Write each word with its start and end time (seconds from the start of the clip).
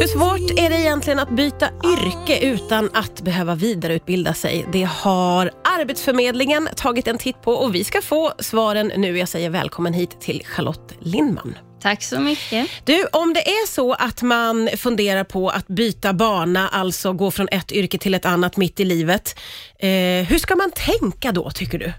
Hur 0.00 0.06
svårt 0.06 0.58
är 0.58 0.70
det 0.70 0.80
egentligen 0.80 1.18
att 1.18 1.30
byta 1.30 1.68
yrke 1.84 2.38
utan 2.46 2.90
att 2.94 3.22
behöva 3.22 3.54
vidareutbilda 3.54 4.34
sig? 4.34 4.66
Det 4.72 4.82
har 4.82 5.50
Arbetsförmedlingen 5.80 6.68
tagit 6.76 7.08
en 7.08 7.18
titt 7.18 7.42
på 7.42 7.52
och 7.52 7.74
vi 7.74 7.84
ska 7.84 8.02
få 8.02 8.32
svaren 8.38 8.92
nu. 8.96 9.18
Jag 9.18 9.28
säger 9.28 9.50
välkommen 9.50 9.92
hit 9.92 10.20
till 10.20 10.42
Charlotte 10.46 10.94
Lindman. 11.00 11.58
Tack 11.80 12.02
så 12.02 12.20
mycket. 12.20 12.70
Du, 12.84 13.06
om 13.12 13.34
det 13.34 13.48
är 13.48 13.66
så 13.66 13.92
att 13.92 14.22
man 14.22 14.68
funderar 14.76 15.24
på 15.24 15.48
att 15.48 15.68
byta 15.68 16.12
bana, 16.12 16.68
alltså 16.68 17.12
gå 17.12 17.30
från 17.30 17.48
ett 17.50 17.72
yrke 17.72 17.98
till 17.98 18.14
ett 18.14 18.26
annat 18.26 18.56
mitt 18.56 18.80
i 18.80 18.84
livet, 18.84 19.38
eh, 19.78 19.88
hur 20.28 20.38
ska 20.38 20.56
man 20.56 20.70
tänka 20.70 21.32
då 21.32 21.50
tycker 21.50 21.78
du? 21.78 21.92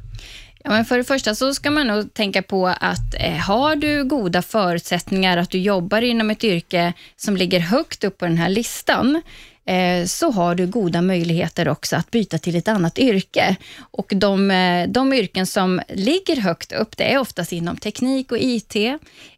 Ja, 0.67 0.73
men 0.73 0.85
för 0.85 0.97
det 0.97 1.03
första 1.03 1.35
så 1.35 1.53
ska 1.53 1.71
man 1.71 1.87
nog 1.87 2.13
tänka 2.13 2.41
på 2.41 2.67
att 2.67 3.13
eh, 3.19 3.37
har 3.37 3.75
du 3.75 4.03
goda 4.03 4.41
förutsättningar 4.41 5.37
att 5.37 5.49
du 5.49 5.57
jobbar 5.57 6.01
inom 6.01 6.29
ett 6.29 6.43
yrke 6.43 6.93
som 7.15 7.37
ligger 7.37 7.59
högt 7.59 8.03
upp 8.03 8.17
på 8.17 8.25
den 8.25 8.37
här 8.37 8.49
listan, 8.49 9.21
Eh, 9.67 10.05
så 10.05 10.31
har 10.31 10.55
du 10.55 10.67
goda 10.67 11.01
möjligheter 11.01 11.67
också 11.67 11.95
att 11.95 12.11
byta 12.11 12.37
till 12.37 12.55
ett 12.55 12.67
annat 12.67 12.99
yrke. 12.99 13.55
Och 13.79 14.11
de, 14.15 14.51
eh, 14.51 14.87
de 14.87 15.13
yrken 15.13 15.47
som 15.47 15.81
ligger 15.89 16.41
högt 16.41 16.71
upp, 16.71 16.97
det 16.97 17.13
är 17.13 17.19
oftast 17.19 17.51
inom 17.51 17.77
teknik 17.77 18.31
och 18.31 18.37
IT, 18.37 18.75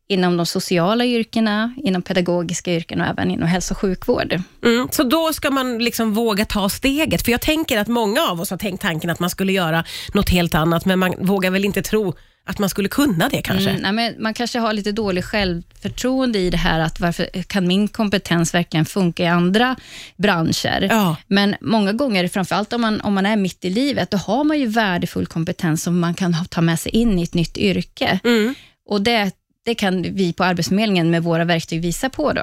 inom 0.08 0.38
de 0.38 0.46
sociala 0.46 1.06
yrkena, 1.06 1.74
inom 1.78 2.02
pedagogiska 2.02 2.74
yrken 2.74 3.02
och 3.02 3.08
även 3.08 3.32
inom 3.32 3.48
hälso 3.48 3.74
och 3.74 3.78
sjukvård. 3.78 4.42
Mm, 4.66 4.88
så 4.92 5.04
då 5.04 5.34
ska 5.34 5.52
man 5.52 5.78
liksom 5.78 6.14
våga 6.14 6.46
ta 6.46 6.70
steget. 6.70 7.26
För 7.26 7.32
jag 7.32 7.42
tänker 7.42 7.78
att 7.78 7.88
många 7.88 8.22
av 8.22 8.42
oss 8.42 8.50
har 8.50 8.58
tänkt 8.58 8.82
tanken 8.82 9.10
att 9.10 9.20
man 9.20 9.30
skulle 9.30 9.52
göra 9.52 9.84
något 10.14 10.30
helt 10.30 10.56
annat, 10.56 10.86
men 10.86 11.00
man 11.00 11.16
vågar 11.20 11.52
väl 11.52 11.66
inte 11.66 11.82
tro 11.82 12.14
att 12.50 12.60
man 12.60 12.70
skulle 12.70 12.90
kunna 12.90 13.30
det 13.30 13.42
kanske? 13.42 13.70
Mm, 13.70 13.82
nej, 13.82 13.92
men 13.92 14.24
man 14.24 14.34
kanske 14.34 14.60
har 14.60 14.74
lite 14.74 14.92
dålig 14.92 15.24
självförtroende 15.26 16.40
i 16.40 16.50
det 16.50 16.58
här, 16.58 16.80
att 16.80 17.00
varför 17.00 17.44
kan 17.44 17.68
min 17.68 17.88
kompetens 17.88 18.54
verkligen 18.54 18.86
funka 18.86 19.24
i 19.24 19.28
andra 19.28 19.76
branscher? 20.18 20.88
Ja. 20.90 21.16
Men 21.28 21.56
många 21.62 21.94
gånger, 21.94 22.28
framförallt 22.28 22.74
om 22.74 22.82
man, 22.82 23.02
om 23.02 23.14
man 23.14 23.26
är 23.26 23.36
mitt 23.36 23.66
i 23.66 23.70
livet, 23.70 24.12
då 24.12 24.18
har 24.18 24.44
man 24.44 24.60
ju 24.60 24.66
värdefull 24.66 25.26
kompetens 25.26 25.84
som 25.84 26.00
man 26.00 26.14
kan 26.14 26.36
ta 26.50 26.62
med 26.62 26.80
sig 26.80 26.92
in 26.92 27.20
i 27.20 27.24
ett 27.24 27.34
nytt 27.34 27.58
yrke. 27.58 28.20
Mm. 28.24 28.56
Och 28.90 29.02
det, 29.02 29.32
det 29.66 29.76
kan 29.76 30.02
vi 30.02 30.34
på 30.34 30.44
Arbetsförmedlingen 30.44 31.12
med 31.12 31.24
våra 31.24 31.46
verktyg 31.46 31.82
visa 31.82 32.10
på. 32.10 32.34
Då. 32.34 32.42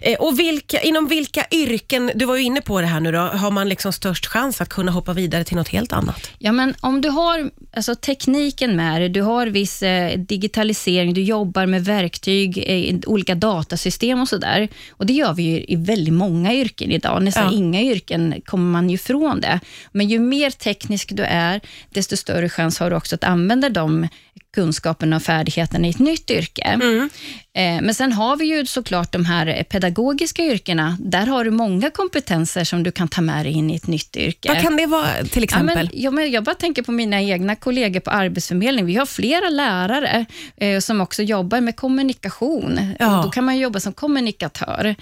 Eh, 0.00 0.18
och 0.18 0.38
vilka, 0.38 0.80
inom 0.80 1.08
vilka 1.08 1.46
yrken, 1.50 2.10
du 2.14 2.24
var 2.24 2.36
ju 2.36 2.42
inne 2.42 2.60
på 2.60 2.80
det 2.80 2.86
här 2.86 3.00
nu 3.00 3.12
då, 3.12 3.18
har 3.18 3.50
man 3.50 3.68
liksom 3.68 3.92
störst 3.92 4.26
chans 4.26 4.60
att 4.60 4.68
kunna 4.68 4.92
hoppa 4.92 5.12
vidare 5.12 5.44
till 5.44 5.56
något 5.56 5.68
helt 5.68 5.92
annat? 5.92 6.30
Ja, 6.38 6.52
men 6.52 6.74
om 6.80 7.00
du 7.00 7.08
har 7.08 7.50
alltså, 7.76 7.94
tekniken 7.94 8.76
med 8.76 9.00
dig, 9.00 9.08
du 9.08 9.22
har 9.22 9.46
viss 9.46 9.82
eh, 9.82 10.18
digitalisering, 10.18 11.14
du 11.14 11.22
jobbar 11.22 11.66
med 11.66 11.84
verktyg, 11.84 12.64
eh, 12.66 12.96
olika 13.06 13.34
datasystem 13.34 14.20
och 14.20 14.28
sådär. 14.28 14.68
Och 14.90 15.06
det 15.06 15.12
gör 15.12 15.32
vi 15.34 15.42
ju 15.42 15.64
i 15.68 15.76
väldigt 15.76 16.14
många 16.14 16.54
yrken 16.54 16.90
idag. 16.90 17.22
Nästan 17.22 17.44
Ja. 17.44 17.52
inga 17.58 17.82
yrken 17.82 18.34
kommer 18.44 18.72
man 18.72 18.90
ju 18.90 18.94
ifrån 18.94 19.40
det. 19.40 19.60
Men 19.92 20.08
ju 20.08 20.18
mer 20.18 20.50
teknisk 20.50 21.10
du 21.12 21.22
är, 21.22 21.60
desto 21.90 22.16
större 22.16 22.48
chans 22.48 22.78
har 22.78 22.90
du 22.90 22.96
också 22.96 23.14
att 23.14 23.24
använda 23.24 23.68
de 23.68 24.08
kunskaperna 24.54 25.16
och 25.16 25.22
färdigheterna 25.22 25.86
i 25.86 25.90
ett 25.90 25.98
nytt 25.98 26.30
yrke. 26.30 26.62
Mm. 26.62 27.10
Eh, 27.54 27.82
Men 27.82 27.94
sen 27.94 28.12
har 28.12 28.36
vi 28.36 28.44
ju 28.44 28.66
såklart 28.66 29.12
de 29.12 29.24
här 29.24 29.62
pedagogiska 29.62 30.42
yrkena. 30.42 30.96
Där 31.00 31.26
har 31.26 31.44
du 31.44 31.50
många 31.50 31.90
kompetenser 31.90 32.64
som 32.64 32.82
du 32.82 32.92
kan 32.92 33.08
ta 33.08 33.20
med 33.20 33.46
dig 33.46 33.52
in 33.52 33.70
i 33.70 33.76
ett 33.76 33.86
nytt 33.86 34.16
yrke. 34.16 34.48
Vad 34.48 34.60
kan 34.62 34.76
det 34.76 34.86
vara 34.86 35.06
till 35.24 35.42
Ja, 35.42 35.44
exempel? 35.44 35.88
men, 35.92 36.00
ja, 36.02 36.10
men 36.10 36.30
jag 36.30 36.44
bara 36.44 36.54
tänker 36.54 36.82
på 36.82 36.92
mina 36.92 37.20
egna 37.22 37.56
kollegor 37.56 38.00
på 38.00 38.10
Arbetsförmedlingen. 38.10 38.86
Vi 38.86 38.96
har 38.96 39.06
flera 39.06 39.48
lärare 39.48 40.24
eh, 40.56 40.80
som 40.80 41.00
också 41.00 41.22
jobbar 41.22 41.60
med 41.60 41.76
kommunikation. 41.76 42.94
Ja. 42.98 43.20
Då 43.24 43.30
kan 43.30 43.44
man 43.44 43.58
jobba 43.58 43.80
som 43.80 43.92
kommunikatör. 43.92 44.94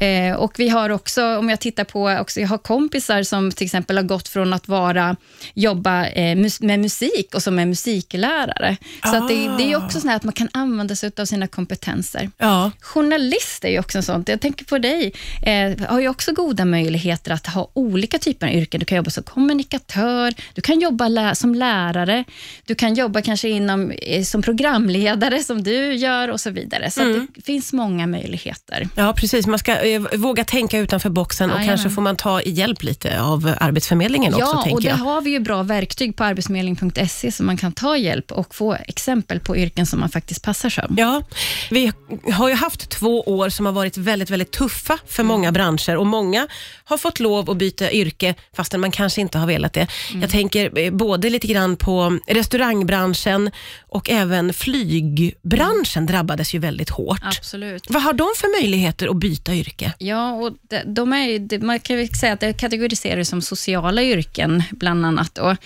Eh, 0.00 0.34
och 0.36 0.52
vi 0.58 0.68
har 0.68 0.90
också, 0.90 1.36
om 1.38 1.48
jag 1.50 1.60
tittar 1.60 1.84
på, 1.84 2.10
också, 2.20 2.40
jag 2.40 2.48
har 2.48 2.58
kompisar 2.58 3.22
som 3.22 3.52
till 3.52 3.64
exempel 3.64 3.96
har 3.96 4.04
gått 4.04 4.28
från 4.28 4.52
att 4.52 4.68
vara, 4.68 5.16
jobba 5.54 6.06
eh, 6.06 6.36
med 6.60 6.80
musik 6.80 7.34
och 7.34 7.42
som 7.42 7.58
är 7.58 7.66
musiklärare. 7.66 8.76
Så 9.04 9.16
att 9.16 9.28
det, 9.28 9.48
det 9.58 9.72
är 9.72 9.76
också 9.76 10.00
så 10.00 10.08
här 10.08 10.16
att 10.16 10.24
man 10.24 10.32
kan 10.32 10.48
använda 10.52 10.96
sig 10.96 11.10
av 11.18 11.24
sina 11.24 11.46
kompetenser. 11.46 12.30
ja. 12.38 12.70
Journalist 12.80 13.64
är 13.64 13.68
ju 13.68 13.78
också 13.78 14.02
sånt. 14.02 14.28
Jag 14.28 14.40
tänker 14.40 14.64
på 14.64 14.78
dig. 14.78 15.12
Eh, 15.42 15.86
har 15.88 16.00
ju 16.00 16.08
också 16.08 16.32
goda 16.32 16.64
möjligheter 16.64 17.30
att 17.32 17.46
ha 17.46 17.70
olika 17.72 18.18
typer 18.18 18.46
av 18.46 18.52
yrken. 18.52 18.78
Du 18.80 18.86
kan 18.86 18.96
jobba 18.96 19.10
som 19.10 19.22
kommunikatör, 19.22 20.34
du 20.54 20.60
kan 20.62 20.80
jobba 20.80 21.08
lä- 21.08 21.34
som 21.34 21.54
lärare, 21.54 22.24
du 22.66 22.74
kan 22.74 22.94
jobba 22.94 23.22
kanske 23.22 23.48
inom, 23.48 23.90
eh, 23.90 24.22
som 24.22 24.42
programledare 24.42 25.42
som 25.42 25.62
du 25.62 25.94
gör 25.94 26.28
och 26.28 26.40
så 26.40 26.50
vidare. 26.50 26.90
Så 26.90 27.02
att 27.02 27.26
det 27.34 27.42
finns 27.42 27.72
många 27.72 28.06
möjligheter. 28.06 28.88
ja, 28.94 29.12
precis. 29.16 29.46
Man 29.46 29.58
ska 29.58 29.76
eh, 29.80 30.00
våga 30.16 30.44
tänka 30.44 30.78
utanför 30.78 31.10
boxen 31.10 31.50
och 31.50 31.56
Jajamän. 31.56 31.76
kanske 31.76 31.90
får 31.94 32.02
man 32.02 32.16
ta 32.16 32.42
hjälp 32.42 32.82
lite 32.82 33.20
av 33.20 33.54
Arbetsförmedlingen 33.60 34.34
också, 34.34 34.62
Ja, 34.66 34.72
och 34.72 34.82
där 34.82 34.88
jag. 34.90 34.96
har 34.96 35.20
vi 35.20 35.30
ju 35.30 35.38
bra 35.40 35.62
verktyg 35.62 36.16
på 36.16 36.24
arbetsförmedling.se 36.24 37.32
som 37.32 37.46
man 37.46 37.56
kan 37.56 37.72
ta 37.72 37.96
hjälp 37.96 38.32
och 38.32 38.54
få 38.54 38.76
exempel 38.80 39.40
på 39.40 39.56
yrken 39.56 39.86
som 39.86 40.00
man 40.00 40.08
faktiskt 40.08 40.42
passar 40.42 40.70
som. 40.70 40.94
Ja, 40.98 41.22
vi 41.70 41.92
har 42.32 42.48
ju 42.48 42.54
haft 42.54 42.90
två 42.90 43.20
år 43.20 43.48
som 43.48 43.66
har 43.66 43.72
varit 43.72 43.96
väldigt, 43.96 44.30
väldigt 44.30 44.50
tuffa 44.50 44.98
för 45.06 45.22
många 45.22 45.52
branscher 45.52 45.96
och 45.96 46.06
många 46.06 46.46
har 46.84 46.98
fått 46.98 47.20
lov 47.20 47.50
att 47.50 47.56
byta 47.56 47.92
yrke 47.92 48.34
fastän 48.56 48.80
man 48.80 48.90
kanske 48.90 49.20
inte 49.20 49.38
har 49.38 49.46
velat 49.46 49.72
det. 49.72 49.86
Jag 50.20 50.30
tänker 50.30 50.78
eh, 50.78 50.92
både 50.92 51.30
lite 51.30 51.46
grann 51.46 51.76
på 51.76 52.18
restaurangbranschen 52.26 53.50
och 53.88 54.10
även 54.10 54.52
flygbranschen 54.52 56.06
drabbades 56.06 56.54
ju 56.54 56.58
väldigt 56.58 56.90
hårt. 56.90 57.20
Absolut. 57.22 57.90
Vad 57.90 58.02
har 58.02 58.12
de 58.12 58.28
för 58.36 58.60
möjligheter 58.60 59.08
att 59.08 59.16
byta 59.16 59.54
yrke? 59.54 59.92
Ja, 59.98 60.32
och 60.32 60.52
de, 60.62 60.94
de 60.94 61.12
är, 61.12 61.58
man 61.58 61.80
kan 61.80 61.96
väl 61.96 62.08
säga 62.08 62.32
att 62.32 62.40
det 62.40 62.52
kategoriseras 62.52 63.28
som 63.28 63.42
sociala 63.42 64.02
yrken, 64.02 64.62
bland 64.70 65.06
annat. 65.06 65.34
Då. 65.34 65.56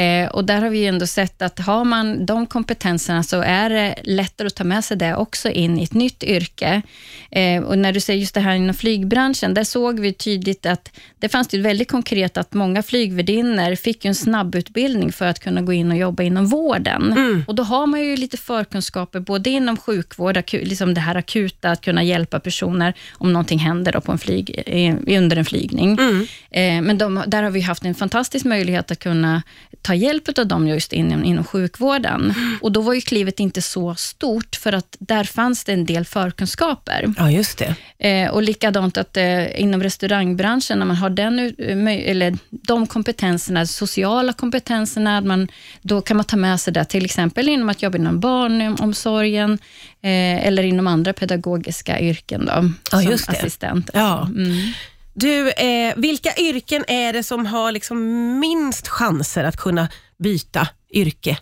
Eh, 0.00 0.28
och 0.28 0.44
där 0.44 0.62
har 0.62 0.70
vi 0.70 0.78
ju 0.78 0.86
ändå 0.86 1.06
sett 1.06 1.42
att 1.42 1.58
har 1.58 1.84
man 1.84 2.26
de 2.26 2.46
kompetenserna 2.56 3.22
så 3.22 3.40
är 3.40 3.70
det 3.70 3.94
lättare 4.04 4.46
att 4.46 4.54
ta 4.54 4.64
med 4.64 4.84
sig 4.84 4.96
det 4.96 5.16
också 5.16 5.48
in 5.50 5.78
i 5.78 5.82
ett 5.84 5.94
nytt 5.94 6.24
yrke. 6.24 6.82
Eh, 7.30 7.62
och 7.62 7.78
när 7.78 7.92
du 7.92 8.00
säger 8.00 8.20
just 8.20 8.34
det 8.34 8.40
här 8.40 8.54
inom 8.54 8.74
flygbranschen, 8.74 9.54
där 9.54 9.64
såg 9.64 10.00
vi 10.00 10.12
tydligt 10.12 10.66
att 10.66 10.90
det 11.18 11.28
fanns 11.28 11.54
ju 11.54 11.60
väldigt 11.60 11.90
konkret 11.90 12.36
att 12.36 12.54
många 12.54 12.82
flygvärdinnor 12.82 13.74
fick 13.74 14.04
ju 14.04 14.08
en 14.08 14.14
snabbutbildning 14.14 15.12
för 15.12 15.26
att 15.26 15.40
kunna 15.40 15.62
gå 15.62 15.72
in 15.72 15.90
och 15.90 15.96
jobba 15.96 16.22
inom 16.22 16.46
vården. 16.46 17.12
Och 17.46 17.54
då 17.54 17.62
har 17.62 17.86
man 17.86 18.00
ju 18.00 18.16
lite 18.16 18.36
förkunskaper 18.36 19.20
både 19.20 19.50
inom 19.50 19.76
sjukvård, 19.76 20.36
liksom 20.52 20.94
det 20.94 21.00
här 21.00 21.14
akuta, 21.14 21.70
att 21.70 21.80
kunna 21.80 22.02
hjälpa 22.02 22.40
personer 22.40 22.94
om 23.12 23.32
någonting 23.32 23.58
händer 23.58 24.00
på 24.00 24.12
en 24.12 24.18
flyg, 24.18 24.62
under 25.06 25.36
en 25.36 25.44
flygning. 25.44 25.98
Eh, 26.50 26.82
men 26.82 26.98
de, 26.98 27.22
där 27.26 27.42
har 27.42 27.50
vi 27.50 27.60
haft 27.60 27.84
en 27.84 27.94
fantastisk 27.94 28.44
möjlighet 28.44 28.90
att 28.90 28.98
kunna 28.98 29.42
ta 29.82 29.94
hjälp 29.94 30.38
av 30.38 30.46
dem 30.46 30.68
just 30.68 30.92
inom, 30.92 31.24
inom 31.24 31.44
sjukvården. 31.44 32.34
Och 32.60 32.72
då 32.72 32.80
var 32.80 32.94
ju 32.94 33.00
klivet 33.00 33.40
inte 33.40 33.62
så 33.62 33.94
stort, 33.94 34.56
för 34.56 34.72
att 34.72 34.96
där 34.98 35.24
fanns 35.24 35.64
det 35.64 35.72
en 35.72 35.86
del 35.86 36.04
förkunskaper. 36.04 37.14
Ja, 37.18 37.30
just 37.30 37.58
det. 37.58 37.74
Eh, 38.08 38.30
och 38.30 38.42
likadant 38.42 38.96
att 38.96 39.16
eh, 39.16 39.60
inom 39.60 39.82
restaurangbranschen, 39.82 40.78
när 40.78 40.86
man 40.86 40.96
har 40.96 41.10
den, 41.10 41.38
eh, 41.38 42.10
eller 42.10 42.38
de 42.50 42.86
kompetenserna, 42.86 43.66
sociala 43.66 44.32
kompetenserna, 44.32 45.20
man, 45.20 45.48
då 45.82 46.00
kan 46.00 46.16
man 46.16 46.24
ta 46.26 46.36
med 46.36 46.60
sig 46.60 46.72
det, 46.72 46.84
till 46.84 47.04
exempel 47.04 47.48
inom 47.48 47.68
att 47.68 47.82
jobba 47.82 47.98
inom 47.98 48.20
barnomsorgen, 48.20 49.52
eh, 50.02 50.46
eller 50.46 50.62
inom 50.62 50.86
andra 50.86 51.12
pedagogiska 51.12 52.00
yrken, 52.00 52.46
då, 52.46 52.70
Ja, 52.92 53.00
som 53.00 53.10
just 53.10 53.26
det. 53.26 53.32
assistent. 53.32 53.90
Ja. 53.94 54.26
Mm. 54.26 54.72
Du, 55.14 55.50
eh, 55.50 55.94
vilka 55.96 56.30
yrken 56.38 56.84
är 56.88 57.12
det 57.12 57.22
som 57.22 57.46
har 57.46 57.72
liksom 57.72 57.98
minst 58.38 58.88
chanser 58.88 59.44
att 59.44 59.56
kunna 59.56 59.88
byta 60.18 60.68
yrke? 60.90 61.38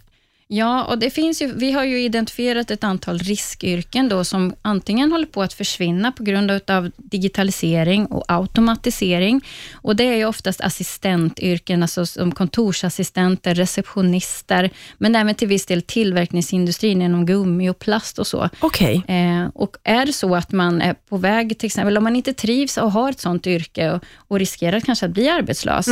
Ja, 0.48 0.84
och 0.84 0.98
det 0.98 1.10
finns 1.10 1.42
ju, 1.42 1.52
vi 1.54 1.72
har 1.72 1.84
ju 1.84 2.00
identifierat 2.00 2.70
ett 2.70 2.84
antal 2.84 3.18
riskyrken 3.18 4.08
då, 4.08 4.24
som 4.24 4.54
antingen 4.62 5.12
håller 5.12 5.26
på 5.26 5.42
att 5.42 5.52
försvinna 5.52 6.12
på 6.12 6.22
grund 6.22 6.50
av 6.50 6.90
digitalisering 6.96 8.06
och 8.06 8.24
automatisering. 8.28 9.40
Och 9.72 9.96
Det 9.96 10.04
är 10.04 10.16
ju 10.16 10.24
oftast 10.24 10.60
assistentyrken, 10.60 11.82
alltså 11.82 12.06
som 12.06 12.32
kontorsassistenter, 12.32 13.54
receptionister, 13.54 14.70
men 14.98 15.16
även 15.16 15.34
till 15.34 15.48
viss 15.48 15.66
del 15.66 15.82
tillverkningsindustrin 15.82 17.02
inom 17.02 17.26
gummi 17.26 17.70
och 17.70 17.78
plast 17.78 18.18
och 18.18 18.26
så. 18.26 18.48
Okej. 18.60 19.02
Eh, 19.08 19.48
och 19.54 19.76
är 19.84 20.06
det 20.06 20.12
så 20.12 20.36
att 20.36 20.52
man 20.52 20.82
är 20.82 20.94
på 20.94 21.16
väg, 21.16 21.58
till 21.58 21.66
exempel 21.66 21.96
om 21.96 22.04
man 22.04 22.16
inte 22.16 22.32
trivs 22.32 22.76
och 22.76 22.92
har 22.92 23.10
ett 23.10 23.20
sånt 23.20 23.46
yrke 23.46 23.90
och, 23.90 24.04
och 24.16 24.38
riskerar 24.38 24.80
kanske 24.80 25.06
att 25.06 25.12
bli 25.12 25.28
arbetslös, 25.28 25.86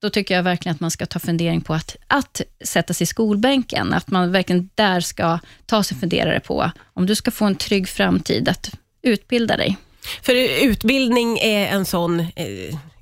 då 0.00 0.10
tycker 0.10 0.34
jag 0.34 0.42
verkligen 0.42 0.74
att 0.74 0.80
man 0.80 0.90
ska 0.90 1.06
ta 1.06 1.18
fundering 1.18 1.60
på 1.60 1.74
att, 1.74 1.96
att 2.06 2.40
sätta 2.64 2.94
sig 2.94 3.04
i 3.04 3.06
skolbänken. 3.06 3.92
Att 3.92 4.10
man 4.10 4.32
verkligen 4.32 4.70
där 4.74 5.00
ska 5.00 5.38
ta 5.66 5.82
sig 5.82 5.96
funderare 5.96 6.40
på, 6.40 6.70
om 6.94 7.06
du 7.06 7.14
ska 7.14 7.30
få 7.30 7.44
en 7.44 7.56
trygg 7.56 7.88
framtid, 7.88 8.48
att 8.48 8.70
utbilda 9.02 9.56
dig. 9.56 9.76
För 10.22 10.64
utbildning 10.64 11.38
är 11.38 11.66
en 11.66 11.84
sån 11.84 12.20
eh, 12.20 12.26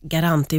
garant, 0.01 0.53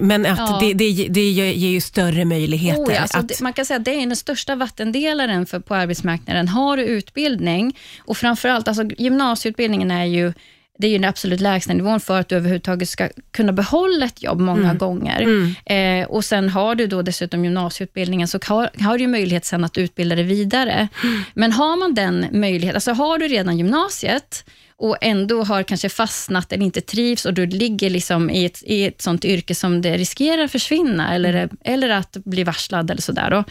men 0.00 0.26
att 0.26 0.38
Ja. 0.38 0.58
det, 0.60 0.72
det, 0.72 1.08
det 1.08 1.30
ger 1.30 1.52
ger 1.52 1.70
ju 1.70 1.80
större 1.80 2.24
möjligheter. 2.24 2.82
Oh 2.82 2.94
ja, 2.94 3.00
alltså 3.00 3.18
att, 3.18 3.28
det, 3.28 3.40
man 3.40 3.52
kan 3.52 3.66
säga 3.66 3.78
att 3.78 3.84
det 3.84 3.94
är 3.94 4.06
den 4.06 4.16
största 4.16 4.54
vattendelaren 4.54 5.46
för, 5.46 5.60
på 5.60 5.74
arbetsmarknaden. 5.74 6.48
Har 6.48 6.76
du 6.76 6.82
utbildning, 6.82 7.78
och 8.00 8.16
framförallt, 8.16 8.68
alltså 8.68 8.84
gymnasieutbildningen 8.84 9.90
är 9.90 10.04
ju 10.04 10.32
det 10.78 10.86
är 10.86 10.90
ju 10.90 10.98
den 10.98 11.08
absolut 11.08 11.40
lägsta 11.40 11.72
nivån 11.74 12.00
för 12.00 12.20
att 12.20 12.28
du 12.28 12.36
överhuvudtaget 12.36 12.88
ska 12.88 13.08
kunna 13.30 13.52
behålla 13.52 14.06
ett 14.06 14.22
jobb 14.22 14.40
många 14.40 14.62
Mm. 14.64 14.78
gånger. 14.78 15.20
Mm. 15.20 16.02
Eh, 16.02 16.08
och 16.08 16.24
Sen 16.24 16.48
har 16.48 16.74
du 16.74 16.86
då 16.86 17.02
dessutom 17.02 17.44
gymnasieutbildningen, 17.44 18.28
så 18.28 18.38
har, 18.46 18.70
har 18.82 18.98
du 18.98 19.06
möjlighet 19.06 19.44
sen 19.44 19.64
att 19.64 19.78
utbilda 19.78 20.16
dig 20.16 20.24
vidare. 20.24 20.88
Mm. 21.04 21.22
Men 21.34 21.52
har 21.52 21.76
man 21.76 21.94
den 21.94 22.26
möjligheten, 22.32 22.76
alltså 22.76 22.92
har 22.92 23.18
du 23.18 23.28
redan 23.28 23.58
gymnasiet 23.58 24.44
och 24.82 24.96
ändå 25.00 25.42
har 25.44 25.62
kanske 25.62 25.88
fastnat 25.88 26.52
eller 26.52 26.64
inte 26.64 26.80
trivs 26.80 27.24
och 27.24 27.34
du 27.34 27.46
ligger 27.46 27.90
liksom 27.90 28.30
i, 28.30 28.44
ett, 28.44 28.62
i 28.66 28.84
ett 28.84 29.02
sånt 29.02 29.24
yrke 29.24 29.54
som 29.54 29.82
det 29.82 29.96
riskerar 29.96 30.44
att 30.44 30.52
försvinna 30.52 31.14
eller, 31.14 31.32
Mm. 31.32 31.56
eller 31.64 31.88
att 31.90 32.12
bli 32.24 32.44
varslad 32.44 32.90
eller 32.90 33.02
sådär. 33.02 33.30
Då, 33.30 33.44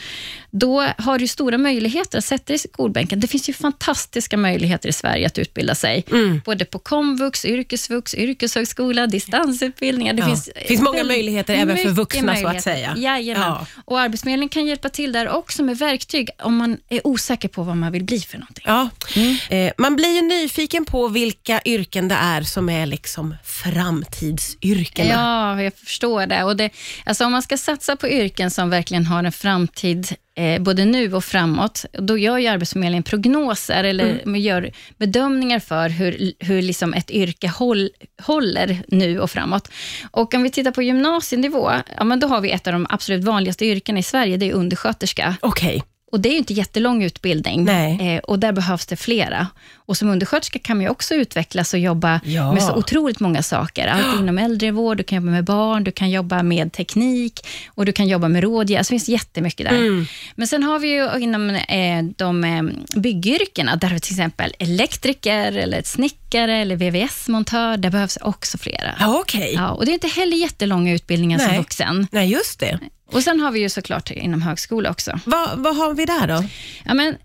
då 0.52 0.82
har 0.98 1.20
du 1.20 1.28
stora 1.28 1.58
möjligheter 1.58 2.18
att 2.18 2.26
sätta 2.26 2.44
dig 2.46 2.56
i 2.56 2.60
skolbänken. 2.60 3.20
Det 3.20 3.28
finns 3.28 3.50
ju 3.50 3.54
fantastiska 3.54 4.38
möjligheter 4.38 4.90
i 4.90 4.94
Sverige 4.94 5.26
att 5.28 5.38
utbilda 5.38 5.76
sig. 5.76 6.04
Mm. 6.12 6.42
Både 6.46 6.66
på 6.66 6.80
komvux, 6.80 7.46
yrkesvux, 7.46 8.16
yrkeshögskola, 8.16 9.08
distansutbildningar. 9.08 10.14
Det 10.14 10.20
Ja. 10.20 10.26
finns, 10.26 10.50
finns 10.68 10.82
många 10.82 10.98
väldigt- 10.98 11.18
möjligheter 11.18 11.54
även 11.54 11.78
för 11.78 11.90
vuxna, 11.90 12.36
så 12.36 12.48
att 12.48 12.62
säga. 12.64 12.94
Jajamän. 12.98 13.44
Ja. 13.48 13.68
Och 13.86 14.00
Arbetsförmedlingen 14.00 14.50
kan 14.50 14.66
hjälpa 14.66 14.90
till 14.90 15.12
där 15.12 15.30
också 15.30 15.64
med 15.64 15.78
verktyg 15.78 16.30
om 16.44 16.56
man 16.58 16.78
är 16.90 17.08
osäker 17.08 17.48
på 17.48 17.64
vad 17.64 17.78
man 17.78 17.92
vill 17.92 18.04
bli 18.04 18.20
för 18.20 18.38
någonting. 18.38 18.64
Ja. 18.68 18.90
Mm. 19.16 19.68
Eh, 19.68 19.74
man 19.78 19.96
blir 19.96 20.16
ju 20.16 20.22
nyfiken 20.22 20.86
på 20.86 21.08
vilka 21.22 21.62
yrken 21.66 22.08
det 22.08 22.16
är 22.16 22.42
som 22.42 22.70
är 22.70 22.86
liksom 22.86 23.36
framtidsyrkena. 23.44 25.10
Ja, 25.10 25.64
jag 25.64 25.74
förstår 25.74 26.26
det. 26.26 26.44
Och 26.44 26.56
det 26.58 26.70
alltså 27.06 27.26
om 27.26 27.32
man 27.32 27.42
ska 27.42 27.58
satsa 27.58 27.96
på 27.96 28.10
yrken 28.10 28.52
som 28.52 28.70
verkligen 28.70 29.06
har 29.06 29.24
en 29.24 29.32
framtid, 29.32 30.08
eh, 30.36 30.62
både 30.62 30.86
nu 30.86 31.14
och 31.14 31.24
framåt, 31.24 31.86
då 31.94 32.18
gör 32.18 32.38
ju 32.38 32.48
Arbetsförmedlingen 32.48 33.04
prognoser, 33.04 33.84
eller 33.84 34.20
Mm. 34.24 34.36
gör 34.36 34.72
bedömningar 34.98 35.60
för 35.60 35.90
hur, 35.90 36.34
hur 36.40 36.62
liksom 36.62 36.94
ett 36.94 37.12
yrke 37.12 37.48
håll, 37.48 37.90
håller 38.22 38.84
nu 38.88 39.20
och 39.20 39.32
framåt. 39.32 39.70
Och 40.12 40.34
om 40.34 40.44
vi 40.44 40.50
tittar 40.50 40.72
på 40.72 40.82
gymnasienivå, 40.82 41.72
ja, 41.98 42.04
men 42.04 42.20
då 42.20 42.28
har 42.28 42.42
vi 42.42 42.52
ett 42.52 42.68
av 42.68 42.74
de 42.74 42.88
absolut 42.90 43.24
vanligaste 43.24 43.66
yrkena 43.66 44.00
i 44.00 44.04
Sverige, 44.04 44.38
det 44.38 44.50
är 44.50 44.54
undersköterska. 44.54 45.36
Okej. 45.42 45.84
Och 46.12 46.20
Det 46.20 46.30
är 46.30 46.32
ju 46.32 46.38
inte 46.38 46.54
jättelång 46.54 47.04
utbildning. 47.04 47.68
Eh, 47.70 48.20
och 48.20 48.40
där 48.40 48.52
behövs 48.52 48.86
det 48.86 48.96
flera. 48.96 49.48
Och 49.76 49.98
Som 49.98 50.10
undersköterska 50.10 50.60
kan 50.60 50.78
man 50.78 50.84
ju 50.84 50.90
också 50.90 51.14
utvecklas 51.16 51.74
och 51.74 51.80
jobba 51.80 52.22
Ja. 52.26 52.54
med 52.54 52.64
så 52.64 52.74
otroligt 52.76 53.20
många 53.20 53.44
saker. 53.44 53.88
Allt 53.88 54.20
inom 54.20 54.38
äldrevård, 54.38 54.98
du 54.98 55.04
kan 55.04 55.16
jobba 55.16 55.32
med 55.32 55.44
barn, 55.44 55.84
du 55.84 55.92
kan 55.92 56.10
jobba 56.10 56.44
med 56.44 56.74
teknik 56.74 57.48
och 57.68 57.86
du 57.86 57.92
kan 57.92 58.08
jobba 58.08 58.28
med 58.28 58.44
rådgivare. 58.44 58.80
Alltså, 58.80 58.94
det 58.94 59.00
finns 59.00 59.10
jättemycket 59.10 59.66
där. 59.70 59.76
Mm. 59.76 60.06
Men 60.36 60.48
sen 60.48 60.64
har 60.64 60.80
vi 60.80 60.88
ju 60.88 61.20
inom 61.20 61.50
eh, 61.50 62.04
de 62.18 62.44
eh, 62.44 62.64
byggyrkena, 63.02 63.76
där 63.76 63.88
har 63.88 63.94
vi 63.96 64.00
till 64.00 64.14
exempel 64.14 64.54
elektriker, 64.60 65.52
eller 65.58 65.82
snickare 65.84 66.58
eller 66.58 66.76
VVS-montör. 66.76 67.78
Där 67.78 67.90
behövs 67.90 68.18
också 68.22 68.58
flera. 68.58 68.96
Ja, 69.00 69.20
okej. 69.20 69.54
Ja, 69.56 69.70
och 69.70 69.86
Det 69.86 69.92
är 69.92 69.94
inte 69.94 70.08
heller 70.08 70.38
jättelånga 70.38 70.94
utbildningar 70.94 71.40
som 71.40 71.48
Nej. 71.48 71.58
vuxen. 71.58 72.08
Nej, 72.12 72.32
just 72.32 72.60
det. 72.60 72.80
Och 73.12 73.24
Sen 73.24 73.40
har 73.40 73.52
vi 73.52 73.60
ju 73.60 73.70
såklart 73.70 74.12
inom 74.12 74.42
högskola 74.42 74.90
också. 74.90 75.20
Va, 75.26 75.50
vad 75.56 75.76
har 75.76 75.94
vi 75.94 76.06
där 76.06 76.28
då? 76.28 76.44
Ja, 76.86 76.94
men, 76.94 77.16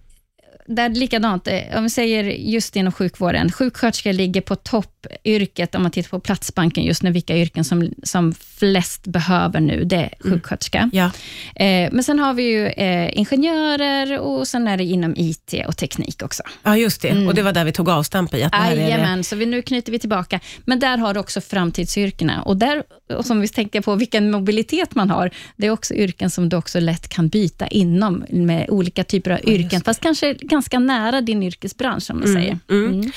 där 0.66 0.88
likadant, 0.88 1.48
eh, 1.48 1.60
om 1.76 1.82
vi 1.82 1.90
säger 1.90 2.24
just 2.24 2.76
inom 2.76 2.92
sjukvården, 2.92 3.52
sjuksköterskor 3.52 4.12
ligger 4.12 4.40
på 4.40 4.56
toppyrket 4.56 5.74
om 5.74 5.82
man 5.82 5.90
tittar 5.90 6.08
på 6.08 6.20
Platsbanken 6.20 6.84
just 6.84 7.02
nu, 7.02 7.10
vilka 7.10 7.36
yrken 7.36 7.64
som, 7.64 7.90
som 8.02 8.34
flest 8.34 9.06
behöver 9.06 9.60
nu, 9.60 9.84
det 9.84 9.96
är 9.96 10.14
sjuksköterska. 10.20 10.90
Ja. 10.92 11.10
Eh, 11.56 11.88
men 11.92 12.02
sen 12.02 12.18
har 12.18 12.34
vi 12.34 12.42
ju 12.42 12.66
eh, 12.66 13.18
ingenjörer 13.18 14.18
och 14.18 14.48
sen 14.48 14.68
är 14.68 14.76
det 14.76 14.84
inom 14.84 15.14
IT 15.16 15.54
och 15.66 15.76
teknik 15.76 16.22
också. 16.22 16.42
ja, 16.62 16.76
just 16.76 17.02
det. 17.02 17.26
Och 17.26 17.34
det 17.34 17.42
var 17.42 17.52
där 17.52 17.64
vi 17.64 17.72
tog 17.72 17.88
avstamp 17.88 18.34
i. 18.34 18.42
Att. 18.42 18.52
Jajamän, 18.76 19.24
så 19.24 19.36
vi, 19.36 19.46
nu 19.46 19.62
knyter 19.62 19.92
vi 19.92 19.98
tillbaka. 19.98 20.40
Men 20.64 20.78
där 20.78 20.98
har 20.98 21.14
du 21.14 21.20
också 21.20 21.40
framtidsyrkena. 21.40 22.42
Och 22.42 22.56
där, 22.56 22.82
och 23.14 23.26
som 23.26 23.40
vi 23.40 23.48
tänker 23.48 23.80
på 23.80 23.94
vilken 23.94 24.30
mobilitet 24.30 24.94
man 24.94 25.10
har, 25.10 25.30
det 25.56 25.66
är 25.66 25.70
också 25.70 25.94
yrken 25.94 26.30
som 26.30 26.48
du 26.48 26.56
också 26.56 26.80
lätt 26.80 27.08
kan 27.08 27.28
byta 27.28 27.66
inom 27.66 28.24
med 28.30 28.70
olika 28.70 29.04
typer 29.04 29.30
av 29.30 29.38
yrken, 29.44 29.80
fast 29.80 30.00
kanske 30.00 30.34
ganska 30.56 30.78
nära 30.78 31.20
din 31.20 31.42
yrkesbransch, 31.42 32.02
som 32.02 32.18
man 32.18 32.28
säger. 32.32 32.58
Mm. 32.70 33.12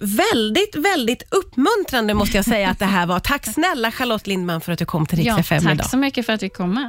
Väldigt, 0.00 0.76
väldigt 0.76 1.22
uppmuntrande 1.30 2.14
måste 2.14 2.36
jag 2.36 2.44
säga 2.44 2.70
att 2.70 2.78
det 2.78 2.84
här 2.84 3.06
var. 3.06 3.20
Tack 3.20 3.46
snälla 3.54 3.90
Charlotte 3.92 4.26
Lindman 4.26 4.60
för 4.60 4.72
att 4.72 4.78
du 4.78 4.84
kom 4.84 5.06
till 5.06 5.18
Rix 5.18 5.26
Ja, 5.26 5.38
FM 5.38 5.64
idag. 5.64 5.78
tack 5.78 5.90
så 5.90 5.96
mycket 5.96 6.26
för 6.26 6.32
att 6.32 6.42
vi 6.42 6.48
kom 6.48 6.74
med. 6.74 6.86